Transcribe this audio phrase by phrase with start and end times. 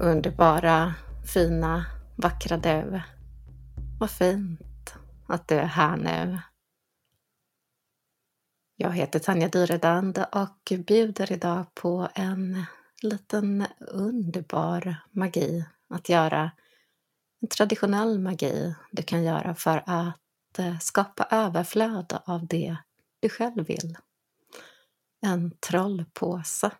[0.00, 0.94] Underbara,
[1.34, 3.00] fina, vackra du.
[4.00, 4.94] Vad fint
[5.26, 6.38] att du är här nu.
[8.76, 12.64] Jag heter Tanja Dyredand och bjuder idag på en
[13.02, 16.50] liten underbar magi att göra.
[17.40, 22.76] En traditionell magi du kan göra för att eh, skapa överflöd av det
[23.20, 23.96] du själv vill.
[25.20, 26.70] En trollpåse.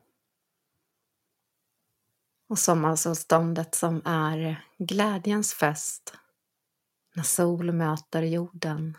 [2.49, 6.15] Och sommarsolståndet som är glädjens fest
[7.15, 8.99] när sol möter jorden.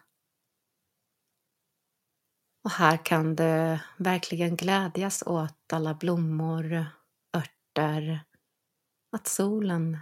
[2.63, 6.85] Och här kan du verkligen glädjas åt alla blommor,
[7.33, 8.25] örter,
[9.11, 9.97] att solen,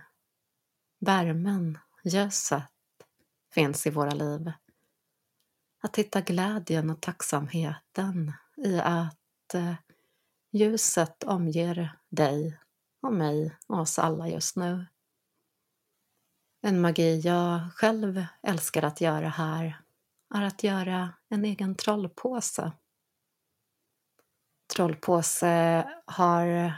[1.00, 2.64] värmen, ljuset
[3.54, 4.52] finns i våra liv.
[5.82, 9.74] Att hitta glädjen och tacksamheten i att eh,
[10.52, 12.60] ljuset omger dig
[13.02, 14.86] och mig och oss alla just nu.
[16.62, 19.82] En magi jag själv älskar att göra här
[20.36, 22.72] är att göra en egen trollpåse.
[24.74, 26.74] Trollpåse har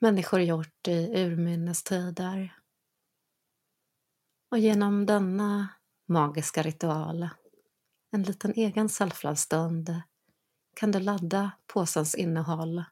[0.00, 2.58] människor gjort i urminnes tider.
[4.50, 5.68] Och genom denna
[6.08, 7.28] magiska ritual,
[8.10, 10.02] en liten egen selflove-stund,
[10.74, 12.84] kan du ladda påsens innehåll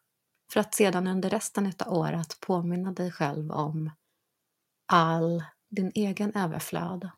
[0.53, 3.91] för att sedan under resten av året påminna dig själv om
[4.87, 7.11] all din egen överflöd.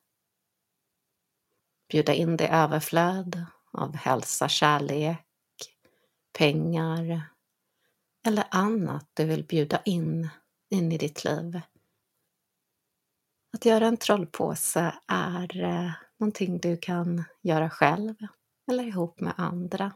[1.89, 5.27] Bjuda in det överflöd av hälsa, kärlek,
[6.39, 7.23] pengar
[8.27, 10.29] eller annat du vill bjuda in
[10.69, 11.61] in i ditt liv.
[13.53, 18.15] Att göra en trollpåse är eh, någonting du kan göra själv
[18.71, 19.93] eller ihop med andra.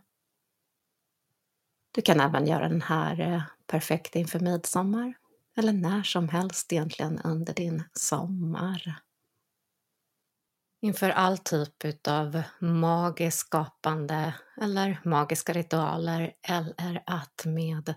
[1.93, 5.15] Du kan även göra den här eh, perfekt inför midsommar
[5.57, 8.95] eller när som helst egentligen under din sommar.
[10.83, 17.95] Inför all typ av magiskt skapande eller magiska ritualer eller att med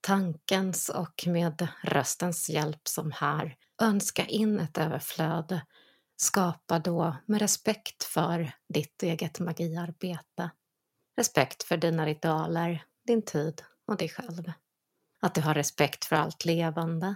[0.00, 5.60] tankens och med röstens hjälp som här önska in ett överflöd
[6.16, 10.50] skapa då med respekt för ditt eget magiarbete.
[11.16, 14.52] Respekt för dina ritualer, din tid och dig själv.
[15.20, 17.14] Att du har respekt för allt levande.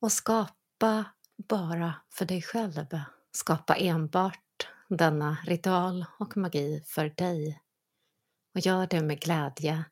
[0.00, 1.04] Och skapa
[1.48, 2.86] bara för dig själv.
[3.32, 7.60] Skapa enbart denna ritual och magi för dig.
[8.54, 9.84] Och gör det med glädje,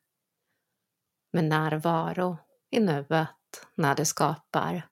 [1.33, 2.37] med närvaro
[2.71, 4.87] i nuet när du skapar.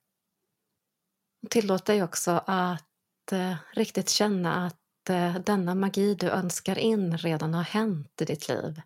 [1.50, 7.54] tillåt dig också att eh, riktigt känna att eh, denna magi du önskar in redan
[7.54, 8.82] har hänt i ditt liv.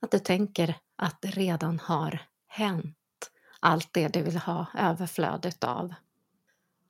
[0.00, 2.96] Att du tänker att det redan har hänt
[3.60, 5.94] allt det du vill ha överflöd utav.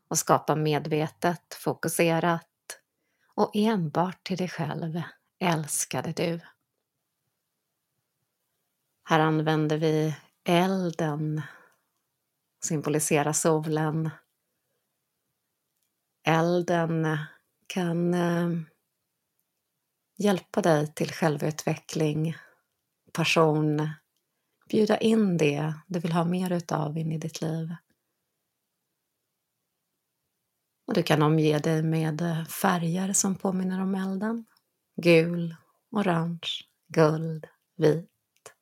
[0.09, 2.47] Och skapa medvetet, fokuserat
[3.35, 5.03] och enbart till dig själv
[5.39, 6.41] älskade du.
[9.05, 11.43] Här använder vi elden,
[12.65, 14.11] symboliserar solen.
[16.25, 17.19] Elden
[17.67, 18.51] kan eh,
[20.17, 22.37] hjälpa dig till självutveckling,
[23.17, 23.91] passion,
[24.69, 27.75] bjuda in det du vill ha mer utav in i ditt liv.
[30.87, 34.47] Och du kan omge dig med färger som påminner om elden.
[34.97, 35.57] Gul,
[35.91, 36.49] orange,
[36.89, 37.47] guld,
[37.77, 38.55] vit.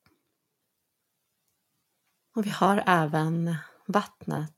[2.36, 4.50] Och vi har även vattnet.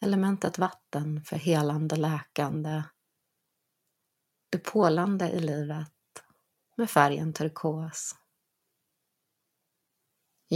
[0.00, 2.82] Elementet vatten för helande, läkande,
[4.50, 5.90] det pålande i livet
[6.76, 8.16] med färgen turkos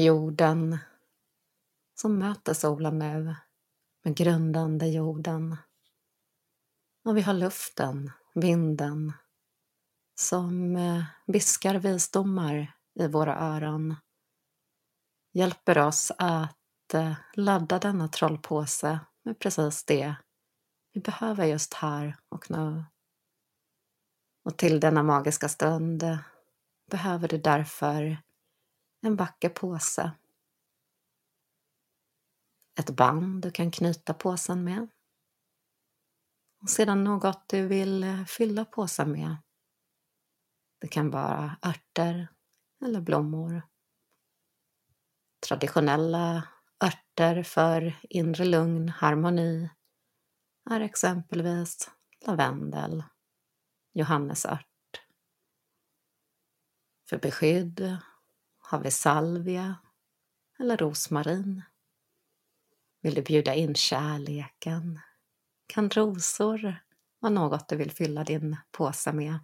[0.04, 0.78] Jorden
[1.94, 3.36] som möter solen nu
[4.04, 5.56] med grundande jorden.
[7.04, 9.12] Och vi har luften, vinden
[10.14, 13.96] som eh, viskar visdomar i våra öron.
[15.32, 20.14] Hjälper oss att eh, ladda denna trollpåse med precis det
[20.92, 22.84] vi behöver just här och nu.
[24.44, 26.18] Och till denna magiska stund eh,
[26.90, 28.22] behöver du därför
[29.00, 30.12] en vacker påse.
[32.78, 34.88] Ett band du kan knyta påsen med.
[36.62, 39.36] Och sedan något du vill eh, fylla påsen med.
[40.80, 42.28] Det kan vara örter
[42.84, 43.62] eller blommor.
[45.48, 46.48] Traditionella
[46.84, 49.70] örter för inre lugn, harmoni
[50.70, 51.90] är exempelvis
[52.26, 53.04] lavendel,
[53.92, 54.66] johannesört.
[57.08, 57.98] För beskydd
[58.69, 59.76] har vi salvia
[60.59, 61.62] eller rosmarin.
[63.00, 65.00] Vill du bjuda in kärleken?
[65.67, 66.76] Kan rosor
[67.19, 69.38] vara något du vill fylla din påse med?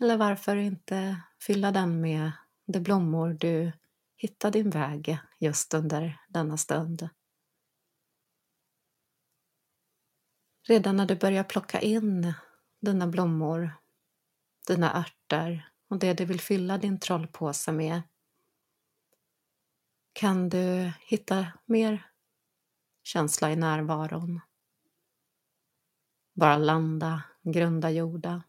[0.00, 2.32] Eller varför inte fylla den med
[2.66, 3.72] de blommor du
[4.16, 7.08] hittar din väg just under denna stund?
[10.68, 12.34] Redan när du börjar plocka in
[12.80, 13.70] dina blommor,
[14.66, 18.02] dina örter och det du vill fylla din trollpåse med
[20.12, 22.10] kan du hitta mer
[23.02, 24.40] känsla i närvaron.
[26.34, 28.42] Bara landa, grunda jorda.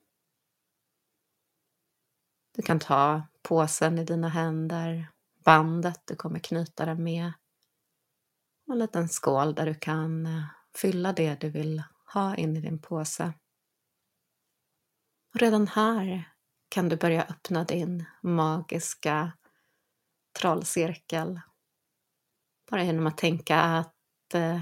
[2.51, 5.11] Du kan ta påsen i dina händer,
[5.43, 7.33] bandet du kommer knyta den med
[8.67, 10.27] och en liten skål där du kan
[10.75, 11.83] fylla det du vill
[12.13, 13.33] ha in i din påse.
[15.33, 16.34] Och redan här
[16.75, 19.31] kan du börja öppna din magiska
[20.39, 21.39] trollcirkel.
[22.71, 24.61] Bara genom att tänka att eh,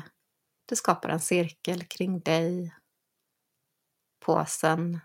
[0.66, 2.76] du skapar en cirkel kring dig,
[4.26, 5.00] påsen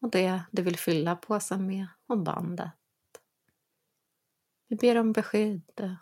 [0.00, 2.72] och det du vill fylla påsen med och bandet.
[4.68, 5.96] Vi ber om beskydd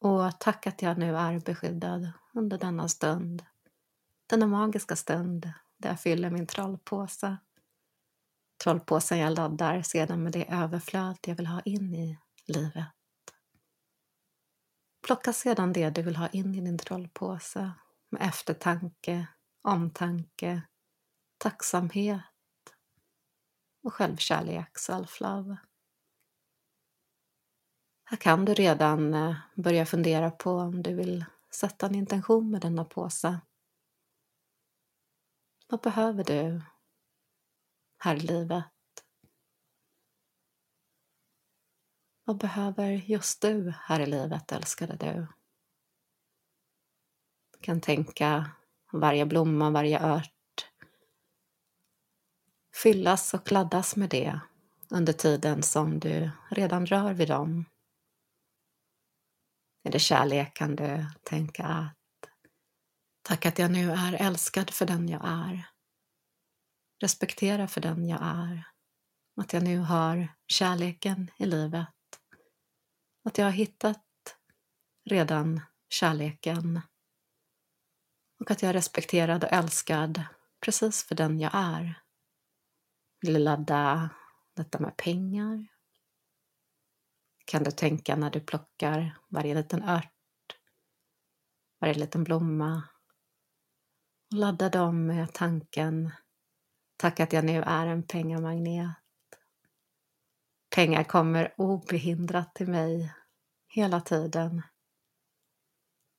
[0.00, 3.44] och tack att jag nu är beskyddad under denna stund.
[4.26, 7.36] Denna magiska stund där jag fyller min trollpåse.
[8.64, 12.86] Trollpåsen jag laddar sedan med det överflöd jag vill ha in i livet.
[15.06, 17.72] Plocka sedan det du vill ha in i din trollpåse
[18.10, 19.26] med eftertanke,
[19.62, 20.62] omtanke,
[21.38, 22.20] tacksamhet
[23.82, 25.56] och självkärlek, self-love.
[28.04, 32.60] Här kan du redan eh, börja fundera på om du vill sätta en intention med
[32.60, 33.40] denna påse.
[35.68, 36.62] Vad behöver du
[38.04, 38.64] här i livet?
[42.24, 45.26] Vad behöver just du här i livet, älskade du?
[47.52, 48.50] Du kan tänka
[48.92, 50.70] varje blomma, varje ört
[52.82, 54.40] fyllas och laddas med det
[54.90, 57.64] under tiden som du redan rör vid dem.
[59.82, 62.30] Är det kärlek kan du tänka att
[63.22, 65.73] tack att jag nu är älskad för den jag är.
[67.00, 68.64] Respektera för den jag är.
[69.36, 71.88] Att jag nu har kärleken i livet.
[73.24, 74.04] Att jag har hittat
[75.10, 76.80] redan kärleken.
[78.40, 80.22] Och att jag är respekterad och älskad
[80.60, 82.02] precis för den jag är.
[83.20, 84.10] Vill du ladda
[84.56, 85.74] detta med pengar?
[87.44, 90.58] kan du tänka när du plockar varje liten ört,
[91.80, 92.82] varje liten blomma
[94.30, 96.10] och ladda dem med tanken
[97.04, 98.96] Tack att jag nu är en pengamagnet.
[100.74, 103.14] Pengar kommer obehindrat till mig
[103.68, 104.62] hela tiden.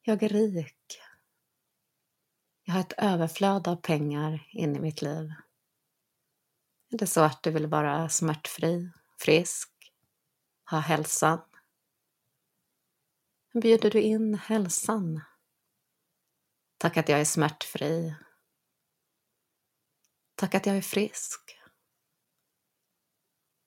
[0.02, 1.02] Jag är rik.
[2.64, 5.34] Jag har ett överflöd av pengar in i mitt liv.
[6.92, 9.72] Är det så att du vill vara smärtfri, frisk,
[10.70, 11.42] ha hälsan.
[13.54, 15.22] Bjuder du in hälsan?
[16.78, 18.16] Tack att jag är smärtfri.
[20.36, 21.60] Tack att jag är frisk.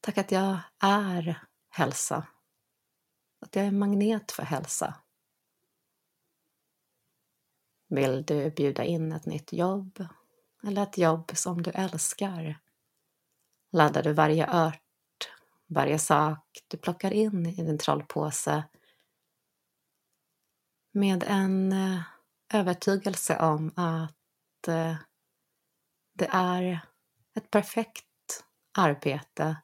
[0.01, 2.27] Tack att jag är hälsa.
[3.41, 4.95] Att jag är en magnet för hälsa.
[7.89, 10.07] Vill du bjuda in ett nytt jobb
[10.63, 12.61] eller ett jobb som du älskar?
[13.73, 14.83] Laddar du varje ört
[15.67, 18.65] varje sak du plockar in i din trollpåse
[20.93, 22.01] med en eh,
[22.55, 24.97] övertygelse om att eh,
[26.19, 26.81] det är
[27.35, 29.57] ett perfekt arbete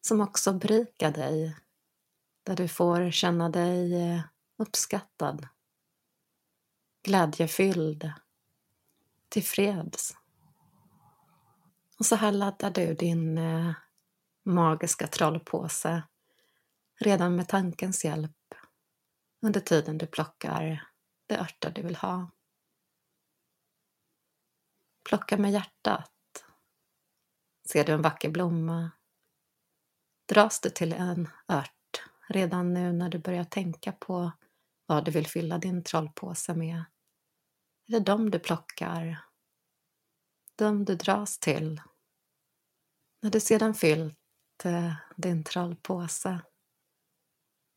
[0.00, 1.56] som också berikar dig,
[2.42, 4.20] där du får känna dig eh,
[4.56, 5.48] uppskattad,
[7.02, 8.12] glädjefylld,
[9.28, 10.16] tillfreds.
[11.98, 13.72] Och så här laddar du din eh,
[14.44, 16.02] magiska trollpåse
[17.00, 18.54] redan med tankens hjälp
[19.42, 20.88] under tiden du plockar
[21.26, 22.30] det örter du vill ha.
[25.08, 26.44] Plocka med hjärtat.
[27.68, 28.90] Ser du en vacker blomma
[30.32, 34.32] dras du till en ört redan nu när du börjar tänka på
[34.86, 36.84] vad du vill fylla din trollpåse med.
[37.86, 39.24] Är det dem du plockar?
[40.56, 41.82] Dem du dras till?
[43.22, 46.40] När du sedan fyllt eh, din trollpåse.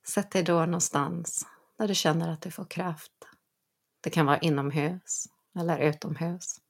[0.08, 3.28] Sätt dig då någonstans där du känner att du får kraft.
[4.02, 6.62] Det kan vara inomhus eller utomhus.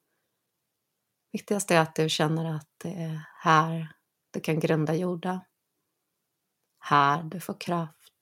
[1.36, 3.96] Viktigast är att du känner att det är här
[4.32, 5.42] du kan grunda jorda.
[6.80, 8.13] Här du får kraft.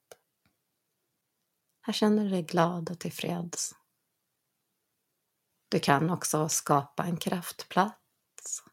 [1.82, 3.75] Här känner du dig glad och tillfreds.
[5.70, 8.63] Du kan också skapa en kraftplats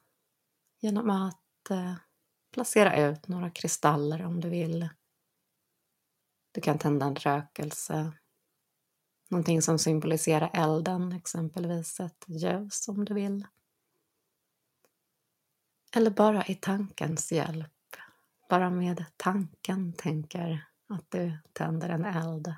[0.81, 1.95] genom att eh,
[2.53, 4.89] placera ut några kristaller om du vill.
[6.53, 8.13] Du kan tända en rökelse,
[9.29, 13.47] någonting som symboliserar elden, exempelvis ett ljus om du vill.
[15.97, 17.97] Eller bara i tankens hjälp,
[18.49, 22.55] bara med tanken tänker att du tänder en eld.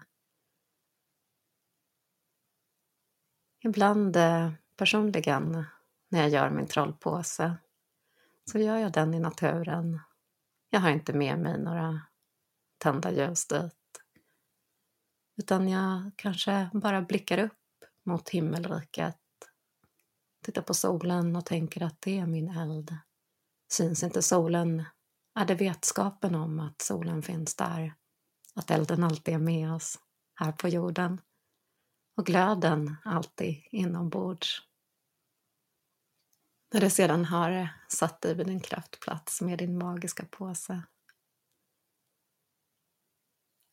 [3.65, 5.65] Ibland eh, personligen
[6.09, 7.57] när jag gör min trollpåse
[8.45, 10.01] så gör jag den i naturen.
[10.71, 12.01] Jag har inte med mig några
[12.79, 14.03] tända ljus dit.
[15.37, 19.19] Utan jag kanske bara blickar upp mot himmelriket,
[20.45, 22.97] tittar på solen och tänker att det är min eld.
[23.73, 24.85] Syns inte solen
[25.35, 27.95] är det vetskapen om att solen finns där,
[28.55, 29.99] att elden alltid är med oss
[30.35, 31.21] här på jorden
[32.17, 34.63] och glöden alltid inombords.
[36.75, 40.83] När du sedan har satt dig vid din kraftplats med din magiska påse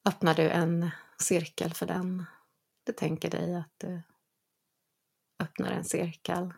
[0.05, 2.25] öppnar du en cirkel för den.
[2.83, 4.01] Du tänker dig att du
[5.39, 6.53] öppnar en cirkel.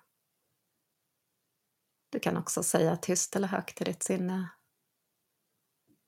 [2.12, 4.50] Du kan också säga tyst eller högt till ditt sinne.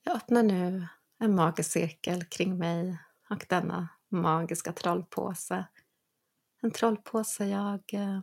[0.04, 0.88] Jag öppnar nu
[1.20, 2.98] en magisk cirkel kring mig
[3.30, 5.66] och denna magiska trollpåse.
[6.62, 8.20] En trollpåse jag eh,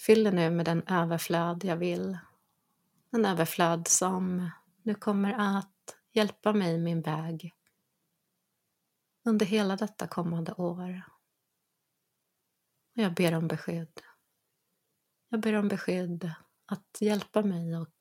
[0.00, 2.18] fyller nu med den överflöd jag vill.
[3.10, 4.50] En överflöd som
[4.82, 7.54] nu kommer att hjälpa mig min väg
[9.24, 11.02] under hela detta kommande år.
[12.92, 14.00] Jag ber om beskydd.
[15.32, 16.34] Jag ber om beskydd
[16.66, 17.96] att hjälpa mig och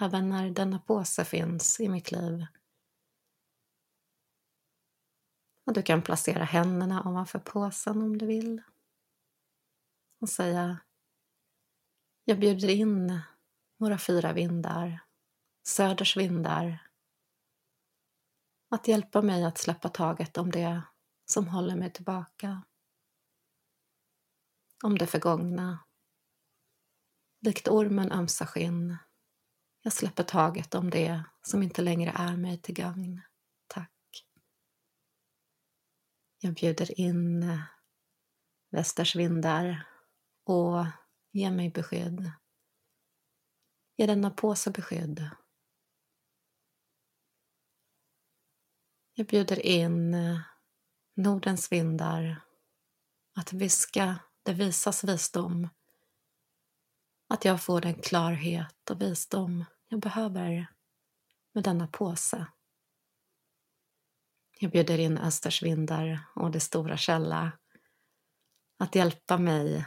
[0.00, 2.46] även när denna påse finns i mitt liv
[5.66, 8.62] Och du kan placera händerna ovanför påsen om du vill.
[10.20, 10.80] Och säga
[12.24, 13.20] Jag bjuder in
[13.78, 15.04] våra fyra vindar,
[15.66, 16.88] söders vindar,
[18.70, 20.82] att hjälpa mig att släppa taget om det
[21.24, 22.62] som håller mig tillbaka.
[24.84, 25.78] Om det förgångna.
[27.44, 28.96] Likt ormen ömsar skinn.
[29.82, 33.20] Jag släpper taget om det som inte längre är mig till gagn.
[33.66, 34.26] Tack.
[36.40, 37.60] Jag bjuder in eh,
[38.70, 39.88] västers vindar
[40.44, 40.86] och
[41.32, 42.32] ger mig beskydd.
[43.96, 45.30] Ge denna påse beskydd.
[49.14, 50.40] Jag bjuder in eh,
[51.16, 52.40] Nordens vindar
[53.36, 55.68] att viska det visas visdom.
[57.32, 60.66] Att jag får den klarhet och visdom jag behöver
[61.52, 62.46] med denna påse.
[64.58, 67.52] Jag bjuder in Östers vindar och det stora källa
[68.78, 69.84] att hjälpa mig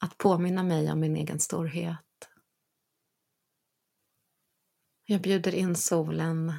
[0.00, 2.28] att påminna mig om min egen storhet.
[5.04, 6.52] Jag bjuder in solen,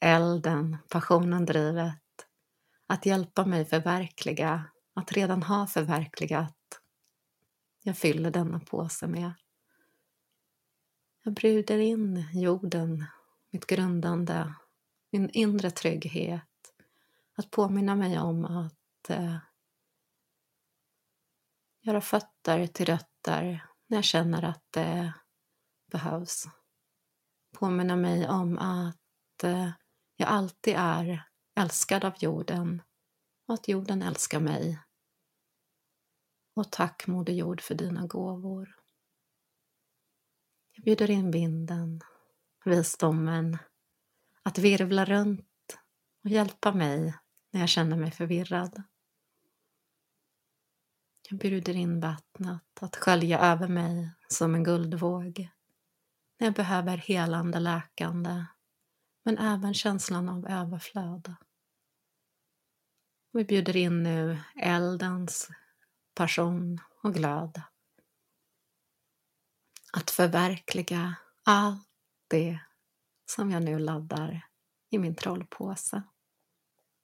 [0.00, 2.26] elden, passionen, drivet
[2.86, 6.80] att hjälpa mig förverkliga, att redan ha förverkligat.
[7.82, 9.32] Jag fyller denna påse med.
[11.26, 13.04] Jag bjuder in jorden,
[13.50, 14.54] mitt grundande,
[15.10, 16.74] min inre trygghet
[17.36, 19.36] att påminna mig om att eh,
[21.80, 25.12] göra fötter till rötter när jag känner att det
[25.92, 26.44] behövs.
[27.58, 29.70] Påminna mig om att eh,
[30.16, 31.28] jag alltid är
[31.60, 32.82] älskad av jorden
[33.46, 34.80] och att jorden älskar mig.
[36.56, 38.83] Och tack Moder Jord för dina gåvor.
[40.76, 42.00] Jag bjuder in vinden,
[42.64, 43.58] visdomen,
[44.42, 45.78] att virvla runt
[46.24, 47.14] och hjälpa mig
[47.50, 48.82] när jag känner mig förvirrad.
[51.30, 55.48] Jag bjuder in vattnet att skölja över mig som en guldvåg
[56.38, 58.44] när jag behöver helande, läkande
[59.24, 61.34] men även känslan av överflöd.
[63.32, 65.48] Vi bjuder in nu eldens
[66.14, 67.62] passion och glöd.
[70.16, 71.88] Förverkliga allt
[72.28, 72.60] det
[73.26, 74.48] som jag nu laddar
[74.90, 76.02] i min trollpåse.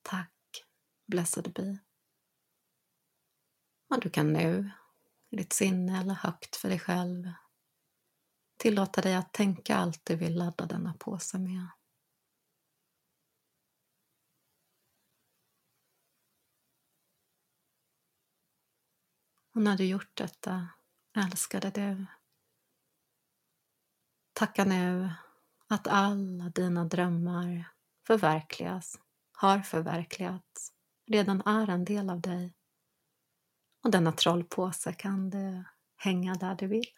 [0.02, 0.64] Tack
[1.06, 1.78] blessed be.
[3.88, 4.70] Och du kan nu,
[5.30, 7.32] i ditt sinne eller högt för dig själv,
[8.56, 11.66] tillåta dig att tänka allt du vill ladda denna påse med.
[19.54, 20.68] Och när du gjort detta,
[21.16, 22.06] älskade du,
[24.40, 25.10] tacka nu
[25.68, 27.68] att alla dina drömmar
[28.06, 29.00] förverkligas,
[29.32, 30.72] har förverkligats
[31.06, 32.54] redan är en del av dig.
[33.84, 35.64] Och denna trollpåse kan du
[35.96, 36.88] hänga där du vill.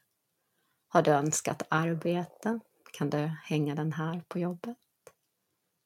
[0.88, 2.60] Har du önskat arbete
[2.92, 4.78] kan du hänga den här på jobbet.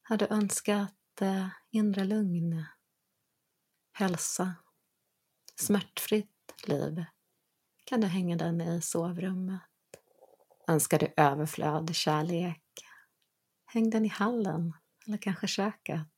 [0.02, 2.64] Har du önskat eh, inre lugn,
[3.92, 4.54] hälsa,
[5.54, 7.04] smärtfritt liv
[7.84, 9.60] kan du hänga den i sovrummet.
[10.66, 12.62] Önskar du överflöd, kärlek,
[13.66, 14.72] häng den i hallen
[15.06, 16.08] eller kanske köket.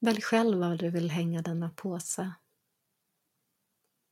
[0.00, 2.32] Välj själv var du vill hänga denna påse.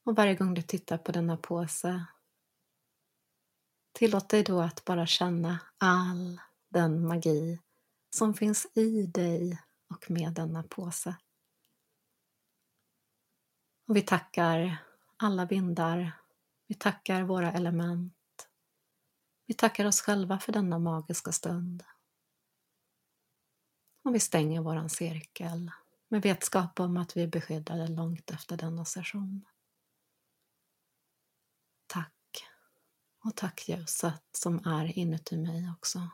[0.05, 2.07] Och varje gång du tittar på denna påse
[3.93, 7.61] tillåt dig då att bara känna all den magi
[8.17, 11.17] som finns i dig och med denna påse.
[13.89, 14.77] Och vi tackar
[15.17, 16.13] alla vindar,
[16.73, 18.49] vi tackar våra element,
[19.47, 21.85] vi tackar oss själva för denna magiska stund.
[24.05, 25.71] Och vi stänger våran cirkel
[26.09, 29.45] med vetskap om att vi är beskyddade långt efter denna session.
[31.87, 32.45] Tack.
[33.25, 36.09] Och tack ljuset som är inuti mig också.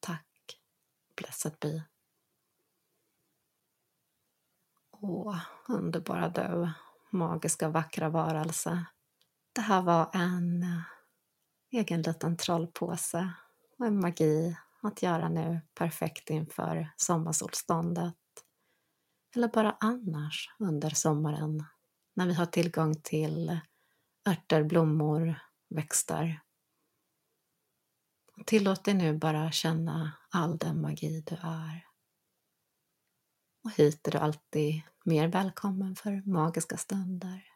[0.00, 0.60] Tack.
[1.16, 1.84] Blessed be.
[4.90, 6.72] Åh, underbara du,
[7.10, 8.86] magiska vackra varelse.
[9.56, 10.82] Det här var en eh,
[11.70, 13.32] egen liten trollpåse
[13.78, 18.14] och en magi att göra nu perfekt inför sommarsolståndet
[19.34, 21.64] eller bara annars under sommaren
[22.14, 23.58] när vi har tillgång till
[24.28, 26.40] örter, blommor, växter.
[28.46, 31.86] Tillåt dig nu bara känna all den magi du är.
[33.64, 37.55] Och hit är du alltid mer välkommen för magiska stunder.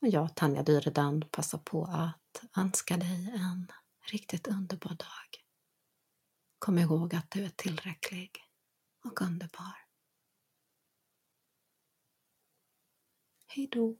[0.00, 3.72] Och jag, Tanja Dyredand, passar på att önska dig en
[4.12, 5.44] riktigt underbar dag.
[6.58, 8.30] Kom ihåg att du är tillräcklig
[9.04, 9.74] och underbar.
[13.46, 13.96] Hej då!